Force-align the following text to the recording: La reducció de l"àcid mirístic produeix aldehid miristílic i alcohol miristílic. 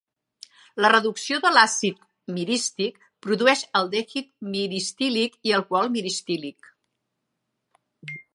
La 0.83 0.89
reducció 0.91 1.37
de 1.43 1.49
l"àcid 1.51 1.99
mirístic 2.37 2.97
produeix 3.27 3.61
aldehid 3.81 4.31
miristílic 4.57 5.37
i 5.51 5.55
alcohol 5.61 5.93
miristílic. 5.99 6.73